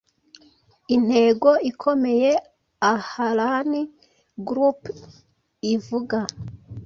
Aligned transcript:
Intego 0.95 1.49
ikomeye 1.71 2.31
Ahlan 2.93 3.71
group 4.47 4.79
ivuga 5.73 6.19